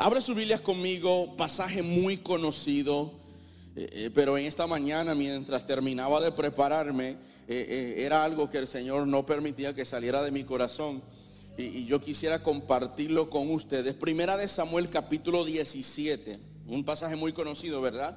[0.00, 3.10] Abre sus Biblias conmigo, pasaje muy conocido,
[3.74, 7.16] eh, eh, pero en esta mañana mientras terminaba de prepararme,
[7.48, 11.02] eh, era algo que el Señor no permitía que saliera de mi corazón
[11.56, 13.92] y, y yo quisiera compartirlo con ustedes.
[13.94, 16.38] Primera de Samuel capítulo 17,
[16.68, 18.16] un pasaje muy conocido, ¿verdad?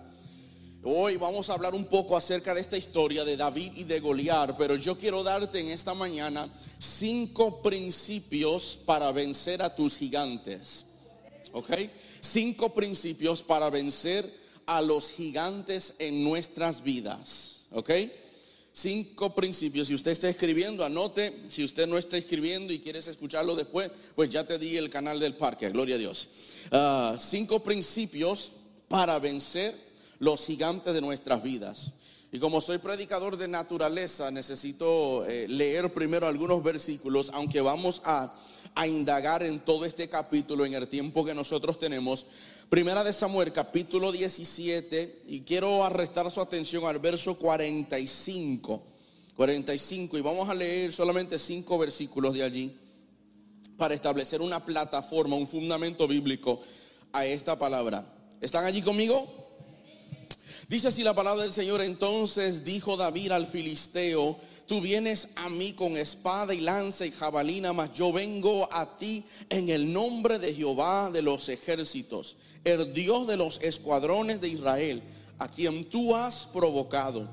[0.83, 4.55] Hoy vamos a hablar un poco acerca de esta historia de David y de Goliat,
[4.55, 10.85] pero yo quiero darte en esta mañana cinco principios para vencer a tus gigantes.
[11.53, 11.71] ¿Ok?
[12.19, 14.31] Cinco principios para vencer
[14.65, 17.67] a los gigantes en nuestras vidas.
[17.71, 17.91] ¿Ok?
[18.73, 19.89] Cinco principios.
[19.89, 21.45] Si usted está escribiendo, anote.
[21.49, 25.19] Si usted no está escribiendo y quieres escucharlo después, pues ya te di el canal
[25.19, 25.69] del parque.
[25.69, 26.29] Gloria a Dios.
[26.71, 28.53] Ah, cinco principios
[28.87, 29.75] para vencer
[30.19, 31.93] los gigantes de nuestras vidas.
[32.31, 38.33] Y como soy predicador de naturaleza, necesito eh, leer primero algunos versículos, aunque vamos a
[38.75, 42.25] a indagar en todo este capítulo en el tiempo que nosotros tenemos.
[42.69, 48.81] Primera de Samuel, capítulo 17, y quiero arrestar su atención al verso 45.
[49.35, 52.77] 45, y vamos a leer solamente cinco versículos de allí
[53.77, 56.61] para establecer una plataforma, un fundamento bíblico
[57.11, 58.05] a esta palabra.
[58.39, 59.27] ¿Están allí conmigo?
[60.67, 64.37] Dice así la palabra del Señor, entonces dijo David al filisteo,
[64.71, 69.25] Tú vienes a mí con espada y lanza y jabalina, mas yo vengo a ti
[69.49, 75.03] en el nombre de Jehová de los ejércitos, el Dios de los escuadrones de Israel,
[75.39, 77.29] a quien tú has provocado.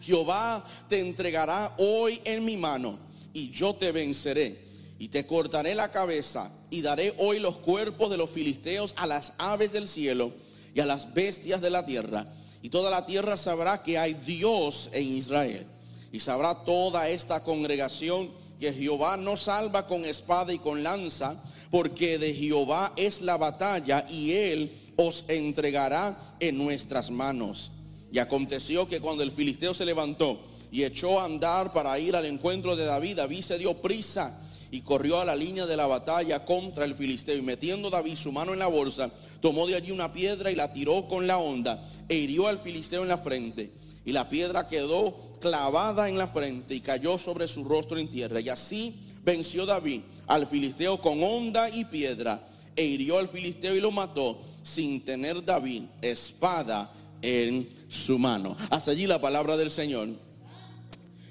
[0.00, 2.98] Jehová te entregará hoy en mi mano
[3.32, 4.64] y yo te venceré
[4.98, 9.34] y te cortaré la cabeza y daré hoy los cuerpos de los filisteos a las
[9.38, 10.32] aves del cielo
[10.74, 12.26] y a las bestias de la tierra.
[12.62, 15.71] Y toda la tierra sabrá que hay Dios en Israel.
[16.12, 22.18] Y sabrá toda esta congregación que Jehová no salva con espada y con lanza, porque
[22.18, 27.72] de Jehová es la batalla y él os entregará en nuestras manos.
[28.12, 30.38] Y aconteció que cuando el filisteo se levantó
[30.70, 34.38] y echó a andar para ir al encuentro de David, David se dio prisa
[34.70, 37.36] y corrió a la línea de la batalla contra el filisteo.
[37.36, 40.74] Y metiendo David su mano en la bolsa, tomó de allí una piedra y la
[40.74, 43.72] tiró con la onda e hirió al filisteo en la frente
[44.04, 48.40] y la piedra quedó clavada en la frente y cayó sobre su rostro en tierra.
[48.40, 52.42] Y así venció David al filisteo con honda y piedra
[52.74, 58.56] e hirió al filisteo y lo mató sin tener David espada en su mano.
[58.70, 60.08] Hasta allí la palabra del Señor.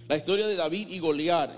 [0.08, 1.52] La historia de David y Goliat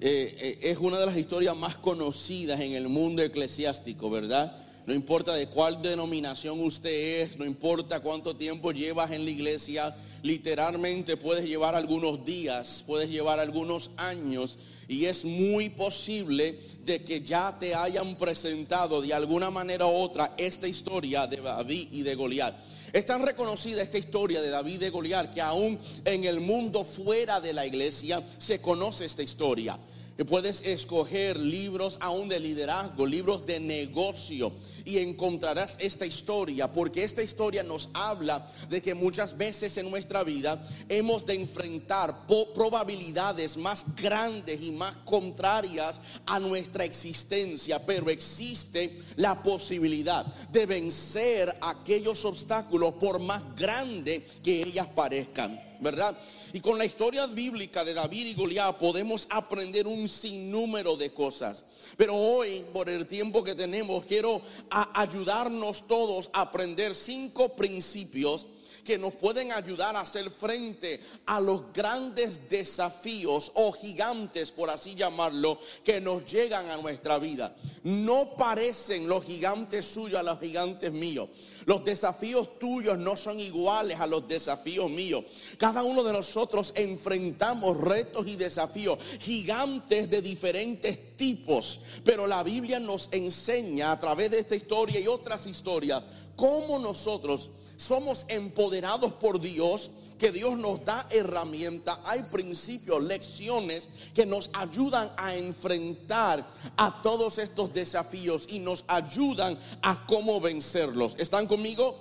[0.00, 4.56] eh, eh, es una de las historias más conocidas en el mundo eclesiástico, ¿verdad?
[4.86, 9.94] No importa de cuál denominación usted es, no importa cuánto tiempo llevas en la iglesia,
[10.22, 14.58] literalmente puedes llevar algunos días, puedes llevar algunos años
[14.88, 20.34] y es muy posible de que ya te hayan presentado de alguna manera u otra
[20.36, 22.56] esta historia de David y de Goliat.
[22.92, 26.84] Es tan reconocida esta historia de David y de Goliat que aún en el mundo
[26.84, 29.78] fuera de la iglesia se conoce esta historia.
[30.26, 34.52] Puedes escoger libros aún de liderazgo, libros de negocio
[34.84, 40.22] y encontrarás esta historia, porque esta historia nos habla de que muchas veces en nuestra
[40.22, 48.98] vida hemos de enfrentar probabilidades más grandes y más contrarias a nuestra existencia, pero existe
[49.16, 56.16] la posibilidad de vencer aquellos obstáculos por más grandes que ellas parezcan, ¿verdad?
[56.52, 61.64] Y con la historia bíblica de David y Goliat podemos aprender un sinnúmero de cosas.
[61.96, 68.46] Pero hoy, por el tiempo que tenemos, quiero ayudarnos todos a aprender cinco principios
[68.84, 74.94] que nos pueden ayudar a hacer frente a los grandes desafíos o gigantes, por así
[74.94, 77.54] llamarlo, que nos llegan a nuestra vida.
[77.84, 81.28] No parecen los gigantes suyos a los gigantes míos.
[81.70, 85.24] Los desafíos tuyos no son iguales a los desafíos míos.
[85.56, 91.82] Cada uno de nosotros enfrentamos retos y desafíos gigantes de diferentes tipos.
[92.04, 96.02] Pero la Biblia nos enseña a través de esta historia y otras historias
[96.40, 104.24] cómo nosotros somos empoderados por Dios, que Dios nos da herramientas, hay principios, lecciones que
[104.24, 106.46] nos ayudan a enfrentar
[106.78, 111.14] a todos estos desafíos y nos ayudan a cómo vencerlos.
[111.18, 111.98] ¿Están conmigo?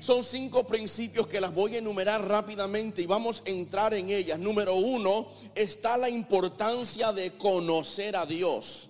[0.00, 4.38] Son cinco principios que las voy a enumerar rápidamente y vamos a entrar en ellas.
[4.38, 8.88] Número uno, está la importancia de conocer a Dios.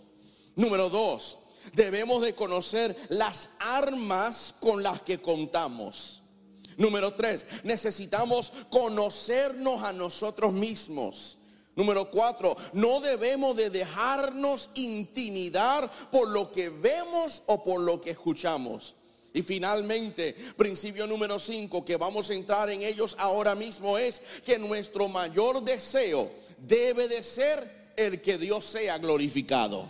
[0.55, 1.39] Número dos,
[1.75, 6.23] debemos de conocer las armas con las que contamos.
[6.77, 11.39] Número tres, necesitamos conocernos a nosotros mismos.
[11.75, 18.11] Número cuatro, no debemos de dejarnos intimidar por lo que vemos o por lo que
[18.11, 18.97] escuchamos.
[19.35, 24.59] Y finalmente, principio número cinco, que vamos a entrar en ellos ahora mismo, es que
[24.59, 29.89] nuestro mayor deseo debe de ser el que Dios sea glorificado.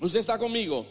[0.00, 0.86] ¿Usted está conmigo?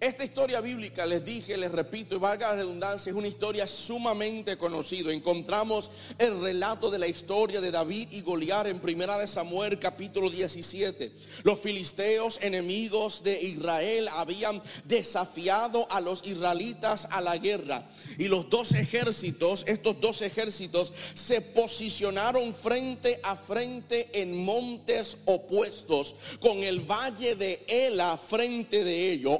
[0.00, 4.58] Esta historia bíblica, les dije, les repito y valga la redundancia, es una historia sumamente
[4.58, 5.12] conocida.
[5.12, 10.28] Encontramos el relato de la historia de David y Goliat en Primera de Samuel capítulo
[10.28, 11.10] 17.
[11.44, 17.88] Los filisteos enemigos de Israel habían desafiado a los israelitas a la guerra
[18.18, 26.16] y los dos ejércitos, estos dos ejércitos se posicionaron frente a frente en montes opuestos
[26.40, 29.38] con el valle de Ela frente de ellos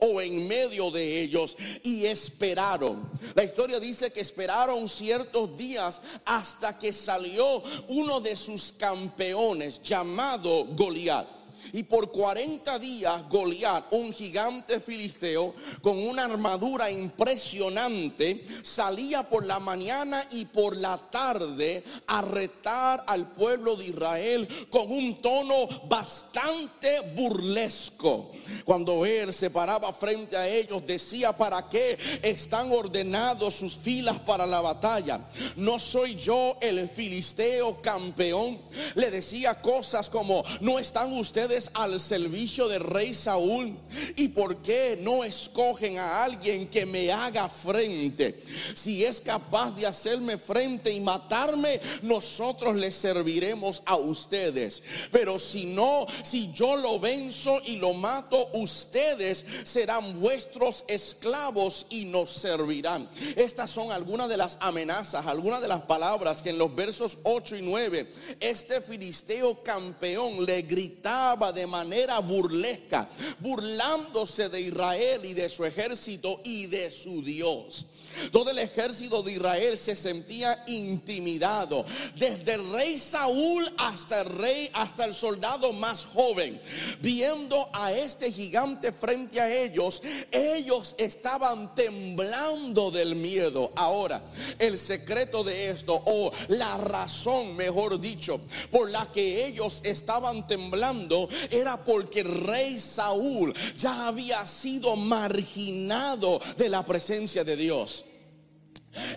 [0.00, 3.08] o en medio de ellos y esperaron.
[3.34, 10.64] La historia dice que esperaron ciertos días hasta que salió uno de sus campeones llamado
[10.64, 11.35] Goliat.
[11.72, 19.60] Y por 40 días Goliat, un gigante filisteo con una armadura impresionante, salía por la
[19.60, 27.00] mañana y por la tarde a retar al pueblo de Israel con un tono bastante
[27.14, 28.32] burlesco.
[28.64, 34.46] Cuando él se paraba frente a ellos, decía, ¿para qué están ordenados sus filas para
[34.46, 35.28] la batalla?
[35.56, 38.60] ¿No soy yo el filisteo campeón?
[38.94, 43.76] Le decía cosas como, ¿no están ustedes al servicio del rey Saúl?
[44.16, 48.42] ¿Y por qué no escogen a alguien que me haga frente?
[48.74, 54.82] Si es capaz de hacerme frente y matarme, nosotros le serviremos a ustedes.
[55.10, 62.04] Pero si no, si yo lo venzo y lo mato, ustedes serán vuestros esclavos y
[62.04, 63.08] nos servirán.
[63.36, 67.56] Estas son algunas de las amenazas, algunas de las palabras que en los versos 8
[67.56, 68.08] y 9
[68.40, 73.08] este filisteo campeón le gritaba de manera burlesca,
[73.40, 77.86] burlándose de Israel y de su ejército y de su Dios.
[78.32, 81.84] Todo el ejército de Israel se sentía intimidado,
[82.14, 86.60] desde el rey Saúl hasta el rey, hasta el soldado más joven.
[87.00, 93.72] Viendo a este gigante frente a ellos, ellos estaban temblando del miedo.
[93.76, 94.22] Ahora,
[94.58, 98.40] el secreto de esto, o la razón, mejor dicho,
[98.70, 106.40] por la que ellos estaban temblando, era porque el rey Saúl ya había sido marginado
[106.56, 108.04] de la presencia de Dios.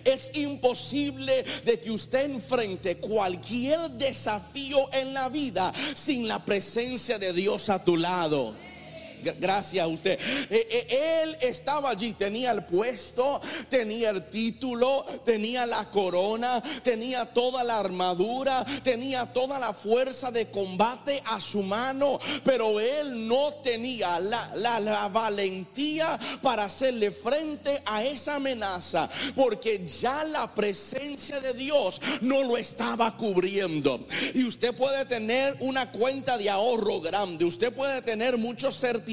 [0.04, 7.32] Es imposible de que usted enfrente cualquier desafío en la vida sin la presencia de
[7.32, 8.54] Dios a tu lado.
[9.38, 10.18] Gracias a usted.
[10.50, 17.26] Eh, eh, él estaba allí, tenía el puesto, tenía el título, tenía la corona, tenía
[17.26, 23.52] toda la armadura, tenía toda la fuerza de combate a su mano, pero él no
[23.62, 31.54] tenía la, la valentía para hacerle frente a esa amenaza, porque ya la presencia de
[31.54, 34.06] Dios no lo estaba cubriendo.
[34.34, 39.09] Y usted puede tener una cuenta de ahorro grande, usted puede tener muchos certificados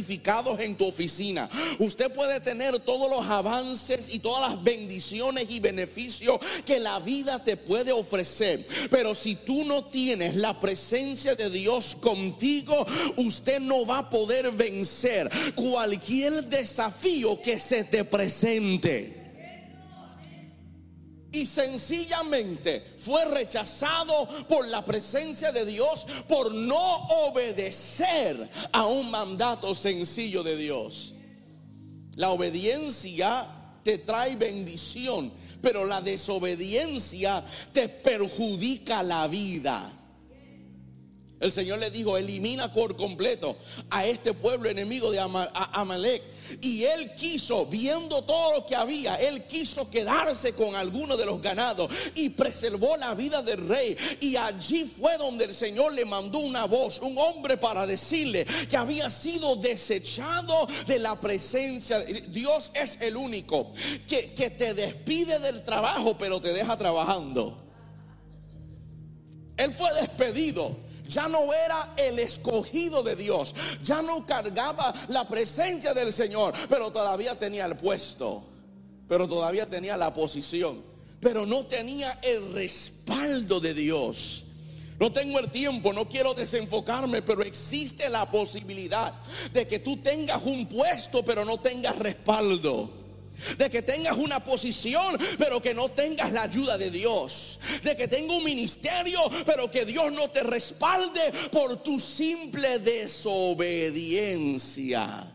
[0.59, 1.49] en tu oficina.
[1.79, 7.43] Usted puede tener todos los avances y todas las bendiciones y beneficios que la vida
[7.43, 8.65] te puede ofrecer.
[8.89, 12.85] Pero si tú no tienes la presencia de Dios contigo,
[13.17, 19.16] usted no va a poder vencer cualquier desafío que se te presente
[21.37, 29.75] y sencillamente fue rechazado por la presencia de Dios por no obedecer a un mandato
[29.75, 31.13] sencillo de Dios.
[32.15, 33.47] La obediencia
[33.83, 39.93] te trae bendición, pero la desobediencia te perjudica la vida.
[41.39, 43.55] El Señor le dijo, elimina por completo
[43.91, 46.23] a este pueblo enemigo de Amalek.
[46.61, 51.41] Y él quiso, viendo todo lo que había, él quiso quedarse con algunos de los
[51.41, 53.97] ganados y preservó la vida del rey.
[54.21, 58.77] Y allí fue donde el Señor le mandó una voz, un hombre para decirle que
[58.77, 61.99] había sido desechado de la presencia.
[61.99, 63.71] Dios es el único
[64.07, 67.57] que, que te despide del trabajo, pero te deja trabajando.
[69.57, 75.93] Él fue despedido ya no era el escogido de Dios, ya no cargaba la presencia
[75.93, 78.43] del Señor, pero todavía tenía el puesto,
[79.07, 80.81] pero todavía tenía la posición,
[81.19, 84.43] pero no tenía el respaldo de Dios.
[84.99, 89.13] No tengo el tiempo, no quiero desenfocarme, pero existe la posibilidad
[89.53, 93.06] de que tú tengas un puesto, pero no tengas respaldo.
[93.57, 98.07] De que tengas una posición, pero que no tengas la ayuda de Dios, de que
[98.07, 105.33] tenga un ministerio, pero que Dios no te respalde por tu simple desobediencia.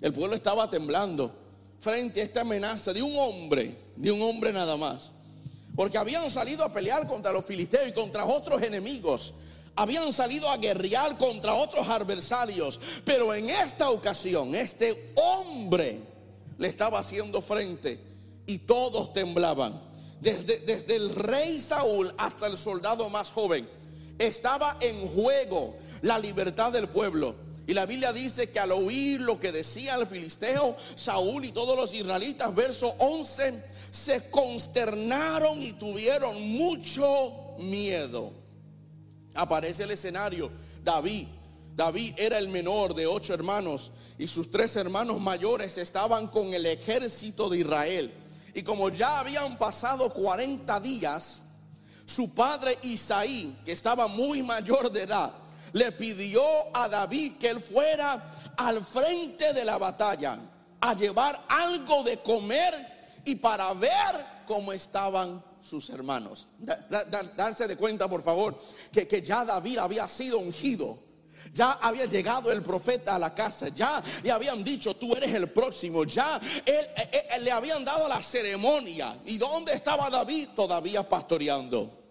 [0.00, 1.32] El pueblo estaba temblando
[1.80, 5.12] frente a esta amenaza de un hombre, de un hombre nada más,
[5.74, 9.34] porque habían salido a pelear contra los filisteos y contra otros enemigos.
[9.78, 16.15] Habían salido a guerrear contra otros adversarios, pero en esta ocasión este hombre
[16.58, 18.00] le estaba haciendo frente
[18.46, 19.80] y todos temblaban.
[20.20, 23.68] Desde, desde el rey Saúl hasta el soldado más joven,
[24.18, 27.34] estaba en juego la libertad del pueblo.
[27.66, 31.76] Y la Biblia dice que al oír lo que decía el filisteo, Saúl y todos
[31.76, 33.54] los israelitas, verso 11,
[33.90, 38.32] se consternaron y tuvieron mucho miedo.
[39.34, 40.50] Aparece el escenario,
[40.82, 41.26] David.
[41.76, 46.64] David era el menor de ocho hermanos y sus tres hermanos mayores estaban con el
[46.64, 48.14] ejército de Israel.
[48.54, 51.42] Y como ya habían pasado 40 días,
[52.06, 55.34] su padre Isaí, que estaba muy mayor de edad,
[55.74, 56.42] le pidió
[56.72, 60.38] a David que él fuera al frente de la batalla
[60.80, 66.48] a llevar algo de comer y para ver cómo estaban sus hermanos.
[67.36, 68.58] darse de cuenta, por favor,
[68.90, 71.04] que, que ya David había sido ungido
[71.52, 73.68] ya había llegado el profeta a la casa.
[73.68, 76.04] Ya le habían dicho, tú eres el próximo.
[76.04, 79.18] Ya él, le habían dado la ceremonia.
[79.26, 80.48] ¿Y dónde estaba David?
[80.54, 82.05] Todavía pastoreando.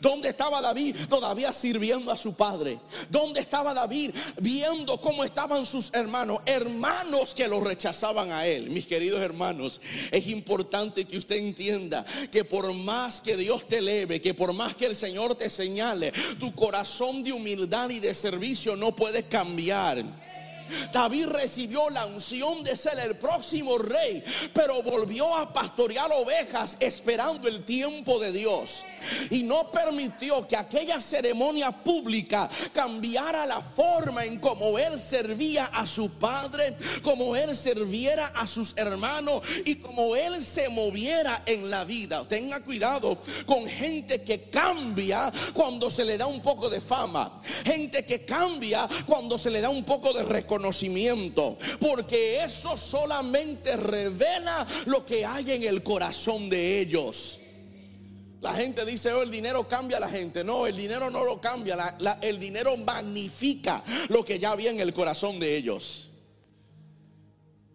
[0.00, 2.78] ¿Dónde estaba David todavía sirviendo a su padre?
[3.10, 4.10] ¿Dónde estaba David
[4.40, 6.38] viendo cómo estaban sus hermanos?
[6.46, 8.70] Hermanos que lo rechazaban a él.
[8.70, 14.20] Mis queridos hermanos, es importante que usted entienda que por más que Dios te eleve,
[14.20, 18.76] que por más que el Señor te señale, tu corazón de humildad y de servicio
[18.76, 20.04] no puede cambiar.
[20.92, 27.48] David recibió la unción de ser el próximo rey, pero volvió a pastorear ovejas esperando
[27.48, 28.84] el tiempo de Dios.
[29.30, 35.86] Y no permitió que aquella ceremonia pública cambiara la forma en cómo él servía a
[35.86, 41.84] su padre, como él serviera a sus hermanos y como él se moviera en la
[41.84, 42.24] vida.
[42.28, 48.04] Tenga cuidado con gente que cambia cuando se le da un poco de fama, gente
[48.04, 54.66] que cambia cuando se le da un poco de reconocimiento conocimiento, porque eso solamente revela
[54.86, 57.40] lo que hay en el corazón de ellos.
[58.40, 60.44] La gente dice, oh, el dinero cambia a la gente.
[60.44, 61.96] No, el dinero no lo cambia.
[62.20, 66.10] el dinero magnifica lo que ya había en el corazón de ellos.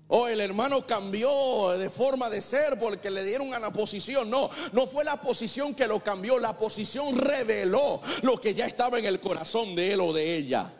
[0.07, 4.29] Oh, el hermano cambió de forma de ser porque le dieron a la posición.
[4.29, 6.39] No, no fue la posición que lo cambió.
[6.39, 10.71] La posición reveló lo que ya estaba en el corazón de él o de ella.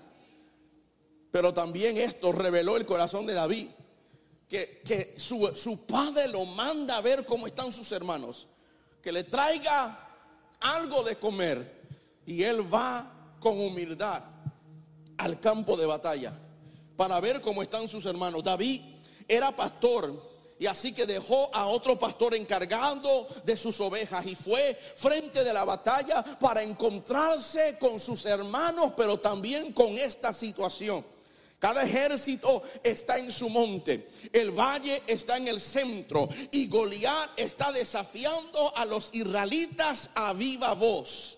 [1.31, 3.67] Pero también esto reveló el corazón de David,
[4.48, 8.48] que, su, su, padre lo manda a ver cómo están sus hermanos,
[9.01, 10.07] que le traiga
[10.59, 11.79] algo de comer
[12.25, 14.24] y él va con humildad
[15.17, 16.38] al campo de batalla
[16.95, 18.43] para ver cómo están sus hermanos.
[18.43, 18.81] David
[19.27, 24.77] era pastor y así que dejó a otro pastor encargado de sus ovejas y fue
[24.95, 31.05] frente de la batalla para encontrarse con sus hermanos, pero también con esta situación.
[31.59, 34.07] Cada ejército está en su monte.
[34.31, 36.29] El valle está en el centro.
[36.51, 41.37] Y Goliat está desafiando a los israelitas a viva voz.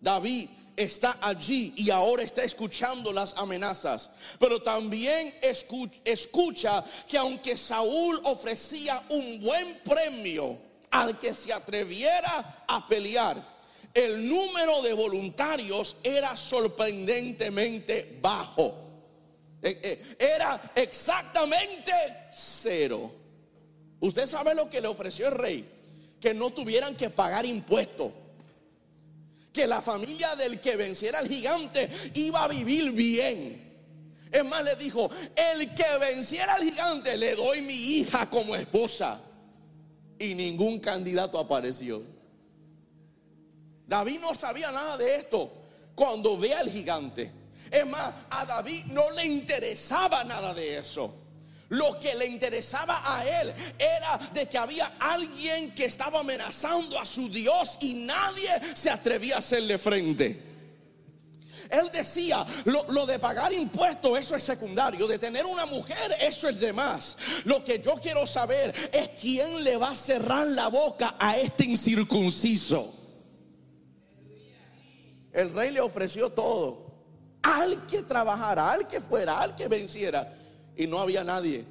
[0.00, 4.10] David está allí y ahora está escuchando las amenazas.
[4.40, 10.58] Pero también escucha, que aunque Saúl ofrecía un buen premio
[10.90, 13.60] al que se atreviera a pelear,
[13.94, 18.89] el número de voluntarios era sorprendentemente bajo.
[19.62, 21.92] Eh, eh, era exactamente
[22.32, 23.12] cero.
[24.00, 25.70] Usted sabe lo que le ofreció el rey,
[26.18, 28.12] que no tuvieran que pagar impuestos,
[29.52, 33.70] que la familia del que venciera al gigante iba a vivir bien.
[34.32, 39.20] Es más, le dijo, el que venciera al gigante le doy mi hija como esposa.
[40.18, 42.02] Y ningún candidato apareció.
[43.86, 45.52] David no sabía nada de esto.
[45.94, 47.32] Cuando ve al gigante,
[47.70, 51.14] es más, a David no le interesaba nada de eso.
[51.68, 57.06] Lo que le interesaba a él era de que había alguien que estaba amenazando a
[57.06, 60.50] su Dios y nadie se atrevía a hacerle frente.
[61.70, 65.06] Él decía, lo, de pagar impuestos, eso es secundario.
[65.06, 67.16] De tener una mujer, eso es de más.
[67.44, 71.66] Lo que yo quiero saber es quién le va a cerrar la boca a este
[71.66, 72.92] incircunciso.
[75.32, 76.89] El rey le ofreció todo
[77.42, 80.32] al que trabajara, al que fuera, al que venciera.
[80.76, 81.66] Y no había nadie,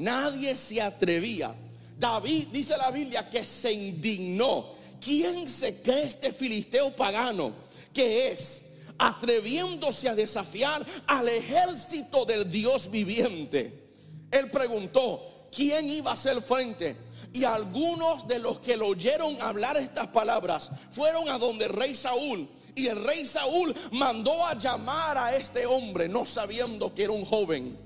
[0.00, 1.54] Nadie se atrevía.
[1.98, 4.72] David dice la Biblia que se indignó.
[4.98, 7.52] ¿Quién se cree este filisteo pagano?
[7.92, 8.64] Que es
[8.98, 13.88] atreviéndose a desafiar al ejército del Dios viviente.
[14.30, 16.96] Él preguntó, ¿quién iba a ser frente?
[17.34, 21.94] Y algunos de los que lo oyeron hablar estas palabras fueron a donde el rey
[21.94, 22.48] Saúl.
[22.74, 27.24] Y el rey Saúl mandó a llamar a este hombre, no sabiendo que era un
[27.24, 27.78] joven,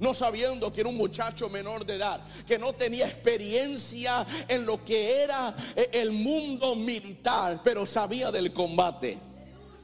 [0.00, 4.84] no sabiendo que era un muchacho menor de edad, que no tenía experiencia en lo
[4.84, 9.18] que era eh, el mundo militar, pero sabía del combate,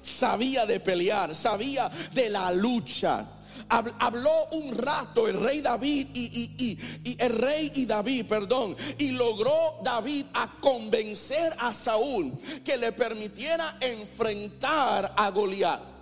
[0.02, 3.26] sabía de pelear, sabía de la lucha
[3.68, 6.78] habló un rato el rey David y,
[7.18, 12.32] el rey y David, perdón, y logró David a convencer a Saúl
[12.64, 15.94] que le permitiera enfrentar a Goliat.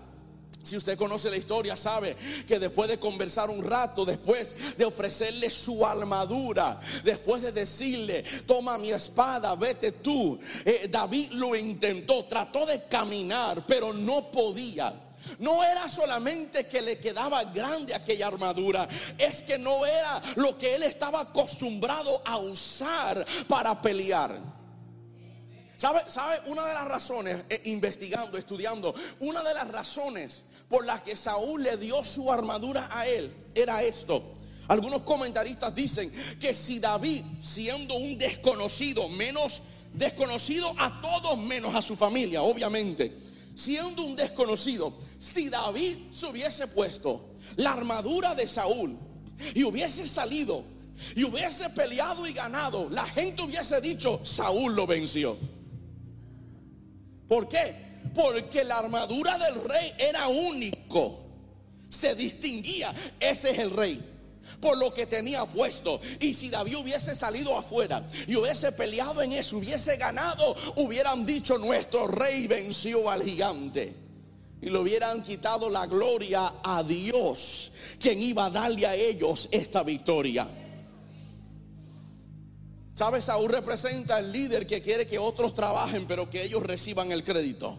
[0.62, 2.16] Si usted conoce la historia, sabe
[2.47, 8.78] que después de conversar un rato, después de ofrecerle su armadura, después de decirle, toma
[8.78, 14.94] mi espada, vete tú, eh, David lo intentó, trató de caminar, pero no podía.
[15.38, 18.88] No era solamente que le quedaba grande aquella armadura,
[19.18, 24.38] es que no era lo que él estaba acostumbrado a usar para pelear.
[25.76, 26.02] ¿Sabe?
[26.06, 26.40] ¿Sabe?
[26.46, 31.62] Una de las razones, eh, investigando, estudiando, una de las razones por las que Saúl
[31.62, 34.22] le dio su armadura a él era esto.
[34.68, 36.10] Algunos comentaristas dicen
[36.40, 39.60] que si David, siendo un desconocido, menos
[39.92, 43.12] desconocido a todos menos a su familia, obviamente,
[43.54, 48.97] siendo un desconocido, si David se hubiese puesto la armadura de Saúl
[49.54, 50.64] y hubiese salido
[51.16, 55.37] y hubiese peleado y ganado, la gente hubiese dicho, Saúl lo venció.
[57.28, 57.75] ¿Por qué?
[58.14, 61.21] Porque la armadura del rey era único.
[61.88, 64.12] Se distinguía, ese es el rey
[64.62, 66.00] por lo que tenía puesto.
[66.21, 71.59] Y si David hubiese salido afuera y hubiese peleado en eso, hubiese ganado, hubieran dicho
[71.59, 73.95] nuestro rey venció al gigante.
[74.62, 79.83] Y le hubieran quitado la gloria a Dios, quien iba a darle a ellos esta
[79.83, 80.49] victoria.
[82.95, 83.25] ¿Sabes?
[83.25, 87.77] Saúl representa el líder que quiere que otros trabajen, pero que ellos reciban el crédito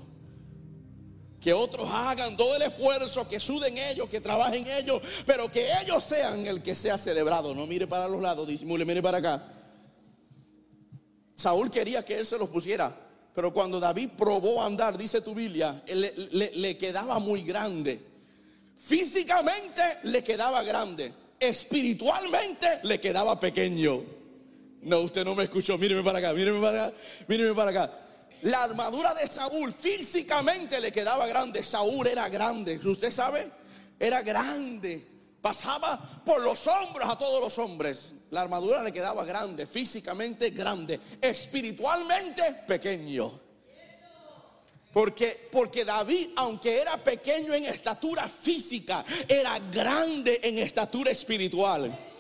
[1.44, 6.02] que otros hagan todo el esfuerzo, que suden ellos, que trabajen ellos, pero que ellos
[6.02, 7.54] sean el que sea celebrado.
[7.54, 9.44] No mire para los lados, disimule, mire para acá.
[11.36, 12.96] Saúl quería que él se los pusiera,
[13.36, 18.02] pero cuando David probó andar, dice tu Biblia, le, le quedaba muy grande.
[18.78, 24.02] Físicamente le quedaba grande, espiritualmente le quedaba pequeño.
[24.82, 26.96] No, usted no me escuchó, míreme para acá, míreme para acá,
[27.28, 27.92] míreme para acá.
[28.44, 31.64] La armadura de Saúl físicamente le quedaba grande.
[31.64, 32.78] Saúl era grande.
[32.84, 33.50] ¿Usted sabe?
[33.98, 35.08] Era grande.
[35.42, 38.16] Pasaba por los hombros a todos los hombres.
[38.32, 43.40] La armadura le quedaba grande, físicamente grande, espiritualmente pequeño.
[44.92, 52.13] Porque, porque David, aunque era pequeño en estatura física, era grande en estatura espiritual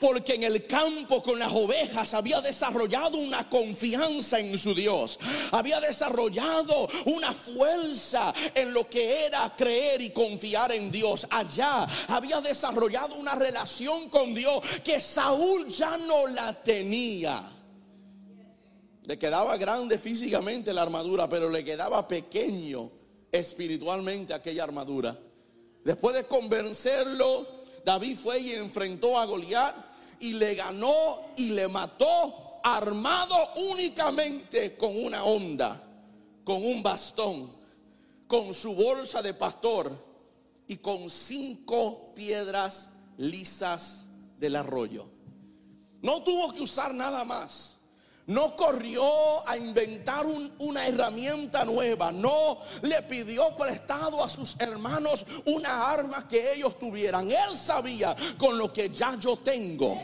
[0.00, 5.18] porque en el campo con las ovejas había desarrollado una confianza en su Dios,
[5.52, 11.26] había desarrollado una fuerza en lo que era creer y confiar en Dios.
[11.30, 17.50] Allá había desarrollado una relación con Dios que Saúl ya no la tenía.
[19.06, 22.90] Le quedaba grande físicamente la armadura, pero le quedaba pequeño
[23.30, 25.18] espiritualmente aquella armadura.
[25.84, 27.46] Después de convencerlo,
[27.84, 29.74] David fue y enfrentó a Goliat
[30.20, 33.36] y le ganó y le mató armado
[33.70, 35.82] únicamente con una onda,
[36.44, 37.52] con un bastón,
[38.26, 39.92] con su bolsa de pastor
[40.66, 44.06] y con cinco piedras lisas
[44.38, 45.06] del arroyo.
[46.00, 47.73] No tuvo que usar nada más.
[48.26, 49.04] No corrió
[49.46, 50.24] a inventar
[50.58, 52.10] una herramienta nueva.
[52.10, 57.30] No le pidió prestado a sus hermanos una arma que ellos tuvieran.
[57.30, 60.00] Él sabía con lo que ya yo tengo.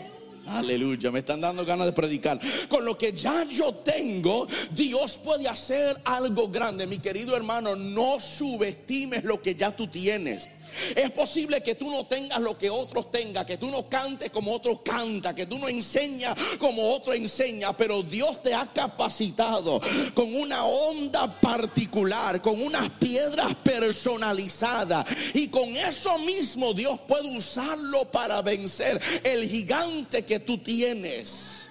[0.47, 2.41] Aleluya, me están dando ganas de predicar.
[2.69, 6.87] Con lo que ya yo tengo, Dios puede hacer algo grande.
[6.87, 10.51] Mi querido hermano, no subestimes lo que ya tú tienes.
[10.95, 14.53] Es posible que tú no tengas lo que otros tengan, que tú no cantes como
[14.53, 19.81] otros canta, que tú no enseñas como otro enseña, pero Dios te ha capacitado
[20.15, 28.11] con una onda particular, con unas piedras personalizadas y con eso mismo Dios puede usarlo
[28.11, 31.69] para vencer el gigante que tú tienes.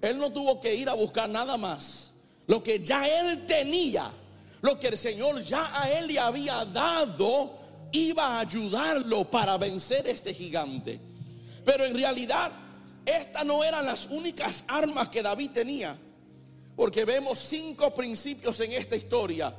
[0.00, 2.14] Él no tuvo que ir a buscar nada más.
[2.48, 4.10] Lo que ya él tenía
[4.62, 7.58] lo que el Señor ya a él le había dado
[7.92, 10.98] iba a ayudarlo para vencer este gigante.
[11.64, 12.50] Pero en realidad,
[13.04, 15.96] estas no eran las únicas armas que David tenía.
[16.74, 19.54] Porque vemos cinco principios en esta historia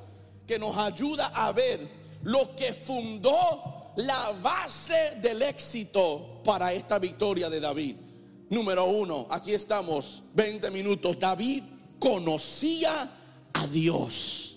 [0.48, 1.80] que nos ayuda a ver
[2.24, 7.96] lo que fundó la base del éxito para esta victoria de David.
[8.50, 11.20] Número uno, aquí estamos, 20 minutos.
[11.20, 11.64] David
[12.00, 13.10] conocía
[13.54, 14.53] a Dios.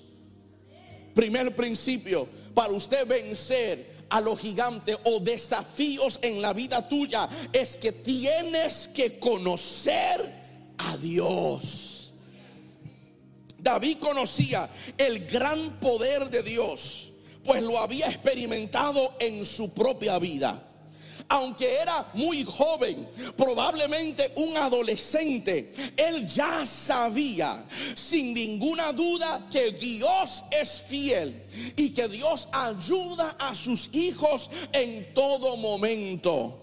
[1.17, 7.75] Primer principio, para usted vencer a los gigantes o desafíos en la vida tuya, es
[7.79, 12.13] que tienes que conocer a Dios.
[13.57, 17.09] David conocía el gran poder de Dios,
[17.43, 20.63] pues lo había experimentado en su propia vida
[21.29, 30.45] aunque era muy joven, probablemente un adolescente, él ya sabía sin ninguna duda que Dios
[30.51, 31.45] es fiel
[31.77, 36.63] y que Dios ayuda a sus hijos en todo momento.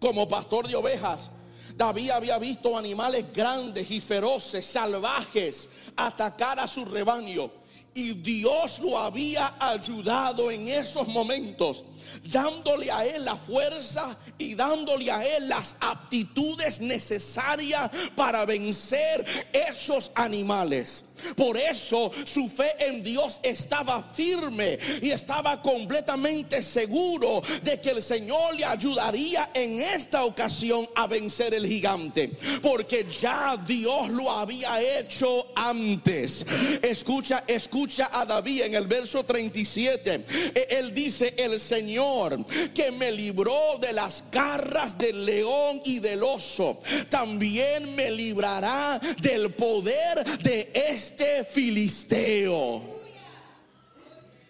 [0.00, 1.30] Como pastor de ovejas,
[1.76, 7.57] David había visto animales grandes y feroces, salvajes, atacar a su rebaño.
[7.98, 11.84] Y Dios lo había ayudado en esos momentos
[12.30, 20.12] dándole a él la fuerza y dándole a él las aptitudes necesarias para vencer esos
[20.14, 21.06] animales.
[21.36, 28.02] Por eso su fe en Dios estaba firme y estaba completamente seguro de que el
[28.02, 32.30] Señor le ayudaría en esta ocasión a vencer el gigante.
[32.62, 36.44] Porque ya Dios lo había hecho antes.
[36.82, 40.24] Escucha, escucha a David en el verso 37.
[40.54, 46.22] E, él dice, el Señor que me libró de las garras del león y del
[46.22, 52.82] oso, también me librará del poder de este este filisteo.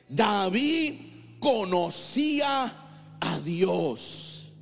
[0.09, 2.73] David conocía
[3.21, 4.53] a Dios,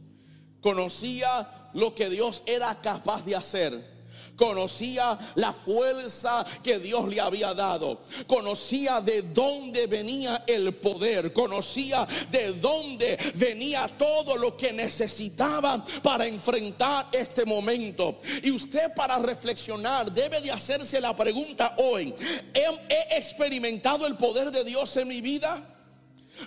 [0.60, 3.95] conocía lo que Dios era capaz de hacer
[4.36, 12.06] conocía la fuerza que Dios le había dado, conocía de dónde venía el poder, conocía
[12.30, 18.18] de dónde venía todo lo que necesitaba para enfrentar este momento.
[18.42, 22.14] Y usted para reflexionar debe de hacerse la pregunta hoy,
[22.54, 25.75] ¿he experimentado el poder de Dios en mi vida?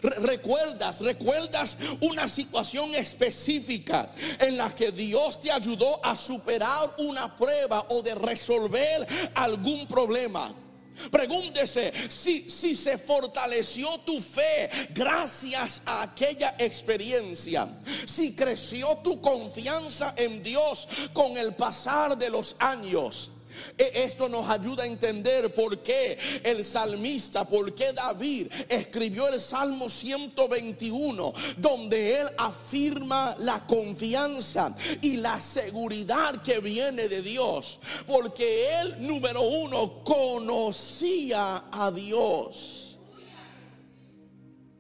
[0.02, 7.86] Recuerdas, recuerdas una situación específica en la que Dios te ayudó a superar una prueba
[7.90, 10.54] o de resolver algún problema.
[11.12, 17.70] Pregúntese si, si se fortaleció tu fe gracias a aquella experiencia.
[18.06, 23.32] Si creció tu confianza en Dios con el pasar de los años.
[23.78, 29.42] E, esto nos ayuda a entender por qué el salmista, por qué David escribió el
[29.42, 37.80] Salmo 121, donde él afirma la confianza y la seguridad que viene de Dios.
[38.08, 43.00] Porque él, número uno, conocía a Dios.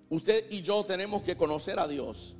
[0.09, 2.35] Usted y yo tenemos que conocer a Dios.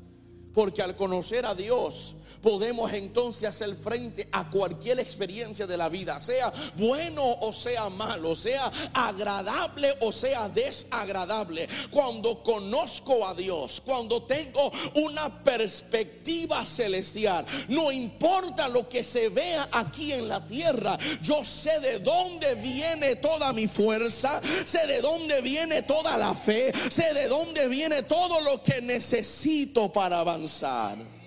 [0.54, 6.20] Porque al conocer a Dios, podemos entonces hacer frente a cualquier experiencia de la vida,
[6.20, 11.68] sea bueno o sea malo, sea agradable o sea desagradable.
[11.92, 19.70] Cuando conozco a Dios, cuando tengo una perspectiva celestial, no importa lo que se vea
[19.72, 25.42] aquí en la tierra, yo sé de dónde viene toda mi fuerza, sé de dónde
[25.42, 31.19] viene toda la fe, sé de dónde viene todo lo que necesito para avanzar.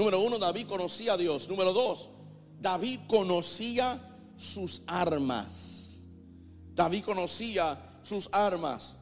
[0.00, 1.46] Número uno, David conocía a Dios.
[1.46, 2.08] Número dos,
[2.58, 4.00] David conocía
[4.34, 6.00] sus armas.
[6.72, 8.96] David conocía sus armas.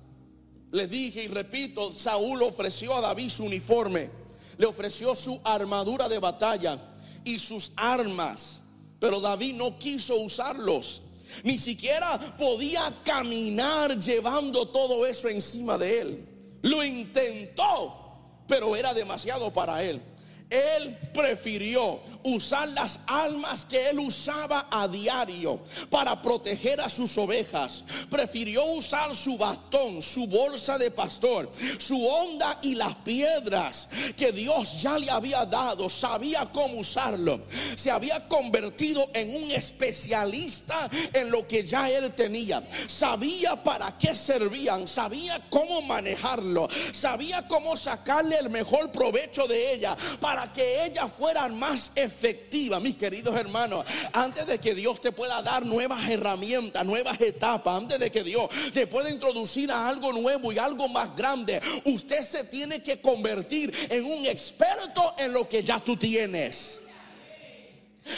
[0.73, 4.11] Les dije y repito, Saúl ofreció a David su uniforme,
[4.57, 6.81] le ofreció su armadura de batalla
[7.25, 8.65] y sus armas,
[8.99, 11.03] pero David no quiso usarlos.
[11.45, 16.59] Ni siquiera podía caminar llevando todo eso encima de él.
[16.63, 20.03] Lo intentó, pero era demasiado para él.
[20.51, 27.85] Él prefirió usar las almas que él usaba a diario para proteger a sus ovejas.
[28.11, 34.81] Prefirió usar su bastón, su bolsa de pastor, su onda y las piedras que Dios
[34.81, 35.89] ya le había dado.
[35.89, 37.43] Sabía cómo usarlo.
[37.77, 42.67] Se había convertido en un especialista en lo que ya él tenía.
[42.87, 44.89] Sabía para qué servían.
[44.89, 46.69] Sabía cómo manejarlo.
[46.93, 49.97] Sabía cómo sacarle el mejor provecho de ella.
[50.21, 53.85] Para para que ellas fueran más efectivas, mis queridos hermanos.
[54.13, 58.49] Antes de que Dios te pueda dar nuevas herramientas, nuevas etapas, antes de que Dios
[58.73, 63.75] te pueda introducir a algo nuevo y algo más grande, usted se tiene que convertir
[63.91, 66.83] en un experto en lo que ya tú tienes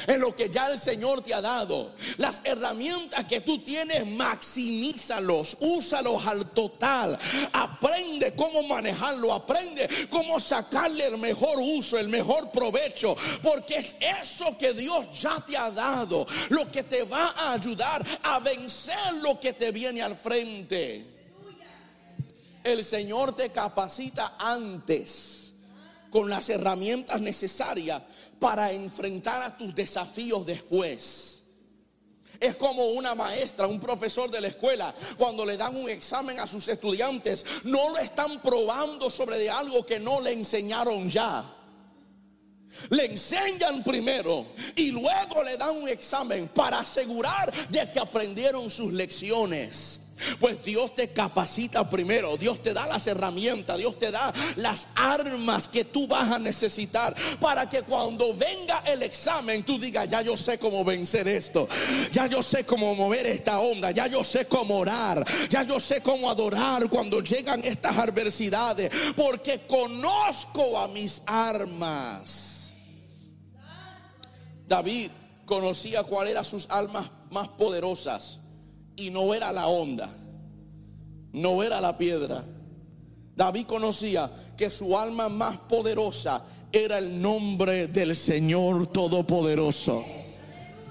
[0.06, 1.92] en lo que ya el Señor te ha dado.
[2.18, 7.18] Las herramientas que tú tienes, maximízalos, úsalos al total.
[7.52, 14.56] Aprende cómo manejarlo, aprende cómo sacarle el mejor uso, el mejor provecho, porque es eso
[14.58, 19.38] que Dios ya te ha dado, lo que te va a ayudar a vencer lo
[19.38, 21.04] que te viene al frente.
[22.62, 25.54] El Señor te capacita antes
[26.10, 28.02] con las herramientas necesarias
[28.40, 31.36] para enfrentar a tus desafíos después.
[32.40, 36.46] Es como una maestra, un profesor de la escuela, cuando le dan un examen a
[36.46, 41.44] sus estudiantes, no lo están probando sobre de algo que no le enseñaron ya.
[42.88, 48.90] Le enseñan primero y luego le dan un examen para asegurar de que aprendieron sus
[48.90, 50.09] lecciones.
[50.38, 55.68] Pues Dios te capacita primero, Dios te da las herramientas, Dios te da las armas
[55.68, 60.36] que tú vas a necesitar para que cuando venga el examen tú digas, ya yo
[60.36, 61.68] sé cómo vencer esto,
[62.12, 66.00] ya yo sé cómo mover esta onda, ya yo sé cómo orar, ya yo sé
[66.02, 72.78] cómo adorar cuando llegan estas adversidades, porque conozco a mis armas.
[74.66, 75.10] David
[75.46, 78.39] conocía cuáles eran sus armas más poderosas
[79.00, 80.08] y no era la onda,
[81.32, 82.44] no era la piedra.
[83.34, 90.04] David conocía que su alma más poderosa era el nombre del Señor Todopoderoso.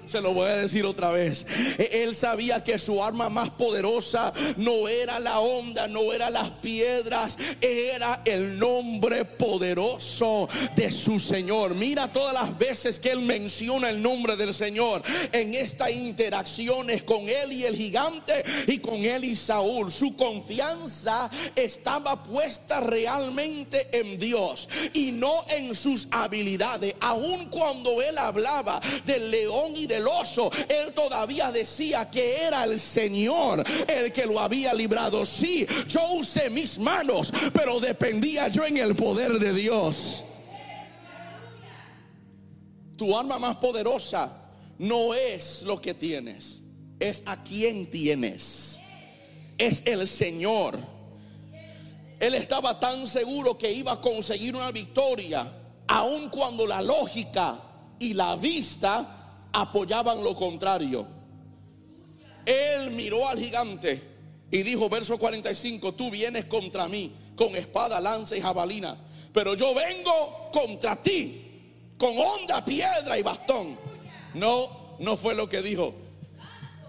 [0.09, 1.45] Se lo voy a decir otra vez.
[1.77, 6.49] E, él sabía que su arma más poderosa no era la onda, no era las
[6.49, 11.75] piedras, era el nombre poderoso de su Señor.
[11.75, 17.29] Mira todas las veces que él menciona el nombre del Señor en estas interacciones con
[17.29, 19.91] él y el gigante y con él y Saúl.
[19.91, 26.95] Su confianza estaba puesta realmente en Dios y no en sus habilidades.
[26.99, 32.79] Aun cuando él hablaba del león y de oso, él todavía decía que era el
[32.79, 35.25] Señor el que lo había librado.
[35.25, 40.23] Sí, yo usé mis manos, pero dependía yo en el poder de Dios.
[42.97, 44.35] Tu arma más poderosa
[44.77, 46.61] no es lo que tienes,
[46.99, 48.79] es a quien tienes.
[49.57, 50.77] Es el Señor.
[52.19, 55.47] Él estaba tan seguro que iba a conseguir una victoria,
[55.87, 57.61] aun cuando la lógica
[57.99, 59.18] y la vista
[59.53, 61.07] apoyaban lo contrario.
[62.45, 64.01] Él miró al gigante
[64.51, 68.97] y dijo, verso 45, tú vienes contra mí con espada, lanza y jabalina,
[69.31, 71.45] pero yo vengo contra ti
[71.97, 73.77] con honda, piedra y bastón.
[74.33, 75.93] No, no fue lo que dijo.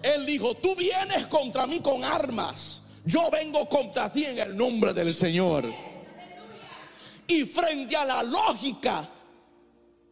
[0.03, 4.94] Él dijo, tú vienes contra mí con armas, yo vengo contra ti en el nombre
[4.94, 5.70] del Señor.
[7.27, 9.07] Y frente a la lógica,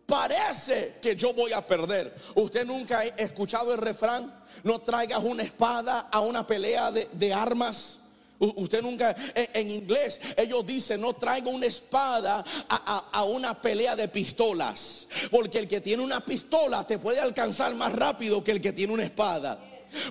[0.09, 2.13] parece que yo voy a perder.
[2.35, 4.33] Usted nunca ha escuchado el refrán,
[4.65, 8.01] no traigas una espada a una pelea de, armas.
[8.39, 14.09] Usted nunca, en, inglés, ellos dicen, no traiga una espada a, a, una pelea de
[14.09, 15.09] pistolas.
[15.31, 18.95] Porque el que tiene una pistola te puede alcanzar más rápido que el que tiene
[18.95, 19.61] una espada.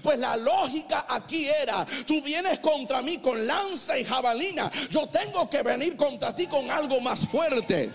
[0.04, 5.50] Pues la lógica aquí era, tú vienes contra mí con lanza y jabalina, yo tengo
[5.50, 7.92] que venir contra ti con algo más fuerte.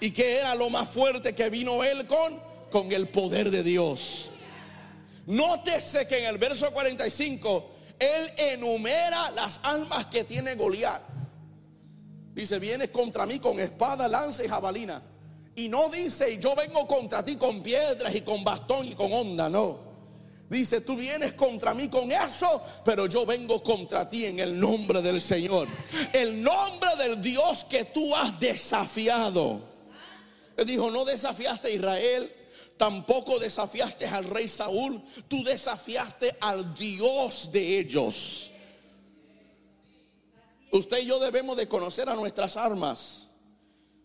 [0.00, 2.40] ¿Y qué era lo más fuerte que vino él con?
[2.70, 4.30] Con el poder de Dios.
[5.26, 11.02] Nótese que en el verso 45 él enumera las almas que tiene Goliat.
[12.34, 15.02] Dice, vienes contra mí con espada, lanza y jabalina.
[15.56, 19.48] Y no dice, yo vengo contra ti con piedras y con bastón y con onda,
[19.48, 19.88] no.
[20.48, 25.02] Dice, tú vienes contra mí con eso, pero yo vengo contra ti en el nombre
[25.02, 25.68] del Señor.
[26.12, 29.77] El nombre del Dios que tú has desafiado.
[30.66, 32.32] Dijo, no desafiaste a Israel,
[32.76, 38.50] tampoco desafiaste al rey Saúl, tú desafiaste al Dios de ellos.
[40.72, 43.28] Usted y yo debemos de conocer a nuestras armas,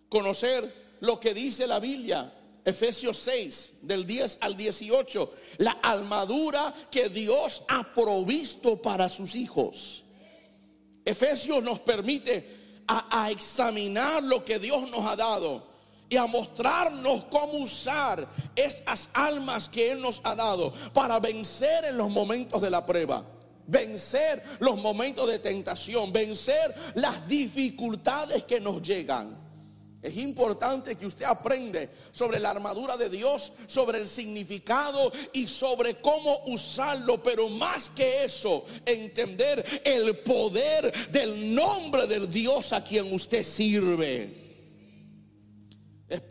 [0.10, 2.32] conocer lo que dice la Biblia,
[2.64, 10.06] Efesios 6, del 10 al 18, la armadura que Dios ha provisto para sus hijos.
[11.04, 15.73] Efesios nos permite a examinar lo que Dios nos ha dado
[16.14, 21.98] y a mostrarnos cómo usar esas almas que Él nos ha dado para vencer en
[21.98, 23.26] los momentos de la prueba.
[23.66, 29.36] Vencer los momentos de tentación, vencer las dificultades que nos llegan.
[30.04, 35.96] Es importante que usted aprende sobre la armadura de Dios, sobre el significado y sobre
[35.96, 43.12] cómo usarlo, pero más que eso, entender el poder del nombre del Dios a quien
[43.12, 44.43] usted sirve.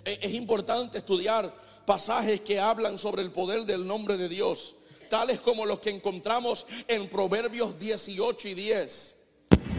[0.05, 1.53] Es, importante estudiar
[1.87, 4.77] pasajes que hablan sobre el poder del nombre de Dios,
[5.11, 9.16] tales como los que encontramos en Proverbios 18 y 10.